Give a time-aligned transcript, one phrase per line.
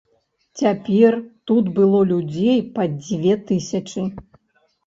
[0.61, 1.17] Цяпер
[1.51, 4.09] тут было людзей пад дзве тысячы.